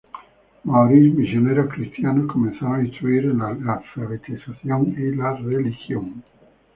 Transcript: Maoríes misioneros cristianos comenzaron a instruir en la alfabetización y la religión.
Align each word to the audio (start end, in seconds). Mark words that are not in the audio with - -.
Maoríes 0.63 1.13
misioneros 1.13 1.71
cristianos 1.71 2.25
comenzaron 2.33 2.77
a 2.79 2.83
instruir 2.83 3.25
en 3.25 3.37
la 3.37 3.49
alfabetización 3.75 4.95
y 4.97 5.15
la 5.15 5.35
religión. 5.35 6.23